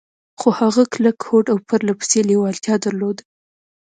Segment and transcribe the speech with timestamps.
[0.39, 3.23] خو هغه کلک هوډ او پرله پسې لېوالتيا درلوده.